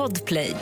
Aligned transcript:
Podplay. 0.00 0.56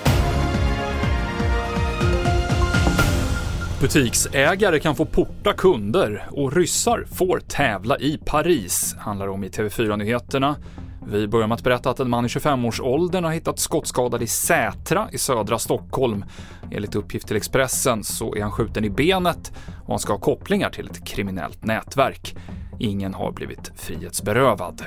Butiksägare 3.81 4.81
kan 4.81 4.97
få 4.97 5.05
porta 5.05 5.53
kunder 5.53 6.29
och 6.31 6.53
ryssar 6.57 7.05
får 7.13 7.41
tävla 7.41 7.99
i 7.99 8.19
Paris, 8.27 8.97
handlar 8.99 9.29
om 9.29 9.45
i 9.45 9.49
TV4-nyheterna. 9.49 10.57
Vi 11.13 11.29
börjar 11.29 11.47
med 11.47 11.55
att 11.55 11.63
berätta 11.63 11.91
att 11.91 12.01
en 12.01 12.11
man 12.11 12.25
i 12.25 12.29
25-årsåldern 12.29 13.25
har 13.25 13.33
hittat 13.33 13.59
skottskadad 13.59 14.23
i 14.23 14.27
Sätra 14.27 15.09
i 15.13 15.19
södra 15.19 15.59
Stockholm. 15.59 16.25
Enligt 16.71 16.95
uppgift 16.95 17.27
till 17.27 17.37
Expressen 17.37 18.05
så 18.05 18.35
är 18.35 18.43
han 18.43 18.53
skjuten 18.53 18.85
i 18.85 18.91
benet 18.91 19.53
och 19.83 19.91
han 19.91 19.99
ska 19.99 20.13
ha 20.13 20.21
kopplingar 20.21 20.71
till 20.71 20.91
ett 20.91 21.07
kriminellt 21.07 21.65
nätverk. 21.65 22.37
Ingen 22.79 23.15
har 23.15 23.33
blivit 23.33 23.73
frihetsberövad. 23.77 24.83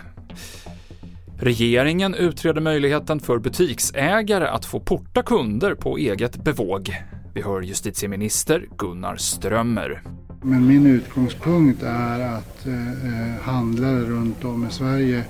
Regeringen 1.43 2.15
utreder 2.15 2.61
möjligheten 2.61 3.19
för 3.19 3.39
butiksägare 3.39 4.47
att 4.47 4.65
få 4.65 4.79
porta 4.79 5.23
kunder 5.23 5.75
på 5.75 5.97
eget 5.97 6.43
bevåg. 6.43 6.95
Vi 7.33 7.41
hör 7.41 7.61
justitieminister 7.61 8.65
Gunnar 8.77 9.15
Strömmer. 9.15 10.01
Men 10.41 10.67
min 10.67 10.85
utgångspunkt 10.85 11.83
är 11.83 12.19
att 12.19 12.65
eh, 12.65 12.91
eh 12.91 13.41
handlare 13.41 13.99
runt 13.99 14.45
om 14.45 14.67
i 14.67 14.71
Sverige 14.71 15.23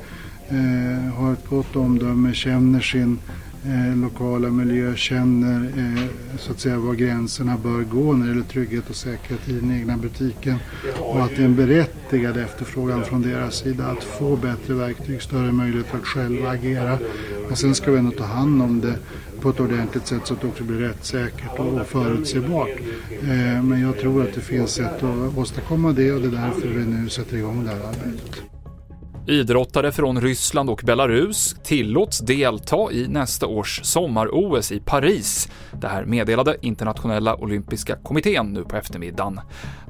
eh, 0.49 1.13
har 1.13 1.33
ett 1.33 1.47
gott 1.49 1.75
omdöme, 1.75 2.33
känner 2.33 2.79
sin 2.79 3.19
eh, 3.65 3.97
lokala 3.97 4.49
miljö, 4.49 4.95
känner 4.95 5.71
eh, 5.77 6.05
så 6.37 6.51
att 6.51 6.59
säga 6.59 6.79
var 6.79 6.93
gränserna 6.93 7.57
bör 7.57 7.81
gå 7.81 8.13
när 8.13 8.25
det 8.25 8.31
gäller 8.31 8.43
trygghet 8.43 8.89
och 8.89 8.95
säkerhet 8.95 9.49
i 9.49 9.53
den 9.53 9.71
egna 9.71 9.97
butiken. 9.97 10.55
Och 10.99 11.23
att 11.23 11.29
det 11.35 11.41
är 11.41 11.45
en 11.45 11.55
berättigad 11.55 12.37
efterfrågan 12.37 13.03
från 13.03 13.21
deras 13.21 13.55
sida 13.55 13.85
att 13.85 14.03
få 14.03 14.35
bättre 14.35 14.73
verktyg, 14.73 15.21
större 15.21 15.51
möjlighet 15.51 15.93
att 15.93 16.05
själva 16.05 16.49
agera. 16.49 16.99
Men 17.47 17.55
sen 17.55 17.75
ska 17.75 17.91
vi 17.91 17.97
ändå 17.97 18.11
ta 18.11 18.23
hand 18.23 18.61
om 18.61 18.81
det 18.81 18.95
på 19.41 19.49
ett 19.49 19.59
ordentligt 19.59 20.07
sätt 20.07 20.21
så 20.23 20.33
att 20.33 20.41
det 20.41 20.47
också 20.47 20.63
blir 20.63 20.77
rättssäkert 20.77 21.59
och 21.59 21.87
förutsägbart. 21.87 22.69
Eh, 23.21 23.63
men 23.63 23.81
jag 23.81 23.99
tror 23.99 24.23
att 24.23 24.33
det 24.33 24.41
finns 24.41 24.71
sätt 24.71 25.03
att 25.03 25.37
åstadkomma 25.37 25.91
det 25.91 26.11
och 26.11 26.21
det 26.21 26.27
är 26.27 26.31
därför 26.31 26.67
vi 26.67 26.85
nu 26.85 27.09
sätter 27.09 27.37
igång 27.37 27.63
det 27.63 27.69
här 27.69 27.87
arbetet. 27.87 28.60
Idrottare 29.27 29.91
från 29.91 30.21
Ryssland 30.21 30.69
och 30.69 30.81
Belarus 30.85 31.55
tillåts 31.63 32.19
delta 32.19 32.91
i 32.91 33.07
nästa 33.07 33.47
års 33.47 33.81
sommar-OS 33.83 34.71
i 34.71 34.79
Paris. 34.79 35.49
Det 35.81 35.87
här 35.87 36.05
meddelade 36.05 36.57
Internationella 36.61 37.35
Olympiska 37.35 37.95
Kommittén 37.95 38.53
nu 38.53 38.63
på 38.63 38.75
eftermiddagen. 38.75 39.39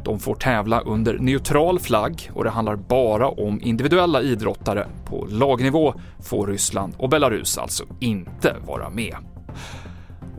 De 0.03 0.19
får 0.19 0.35
tävla 0.35 0.81
under 0.81 1.17
neutral 1.19 1.79
flagg 1.79 2.31
och 2.33 2.43
det 2.43 2.49
handlar 2.49 2.75
bara 2.75 3.29
om 3.29 3.61
individuella 3.61 4.21
idrottare. 4.21 4.87
På 5.05 5.27
lagnivå 5.29 5.93
får 6.19 6.47
Ryssland 6.47 6.93
och 6.97 7.09
Belarus 7.09 7.57
alltså 7.57 7.83
inte 7.99 8.55
vara 8.67 8.89
med. 8.89 9.15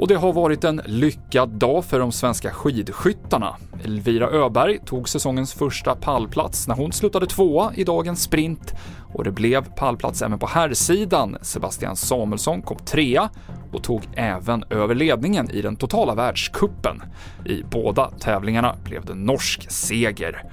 Och 0.03 0.09
det 0.09 0.15
har 0.15 0.33
varit 0.33 0.65
en 0.65 0.83
lyckad 0.87 1.49
dag 1.49 1.85
för 1.85 1.99
de 1.99 2.13
svenska 2.13 2.51
skidskyttarna. 2.51 3.57
Elvira 3.85 4.31
Öberg 4.31 4.79
tog 4.79 5.09
säsongens 5.09 5.55
första 5.55 5.95
pallplats 5.95 6.69
när 6.69 6.75
hon 6.75 6.93
slutade 6.93 7.27
tvåa 7.27 7.73
i 7.75 7.85
dagens 7.85 8.23
sprint 8.23 8.75
och 9.15 9.25
det 9.25 9.31
blev 9.31 9.75
pallplats 9.75 10.23
även 10.23 10.39
på 10.39 10.47
herrsidan. 10.47 11.37
Sebastian 11.43 11.97
Samuelsson 11.97 12.63
kom 12.63 12.79
trea 12.79 13.31
och 13.73 13.83
tog 13.83 14.03
även 14.15 14.65
över 14.71 14.95
ledningen 14.95 15.51
i 15.51 15.63
den 15.63 15.77
totala 15.77 16.15
världskuppen. 16.15 17.03
I 17.45 17.63
båda 17.71 18.11
tävlingarna 18.11 18.77
blev 18.85 19.05
det 19.05 19.15
norsk 19.15 19.71
seger. 19.71 20.45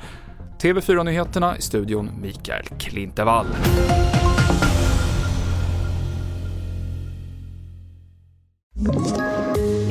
TV4-nyheterna 0.62 1.58
i 1.58 1.62
studion 1.62 2.10
Mikael 2.22 2.66
Klintevall. 2.78 3.48